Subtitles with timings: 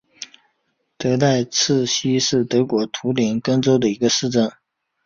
[0.97, 4.51] 德赖茨希是德国图林根州的一个市镇。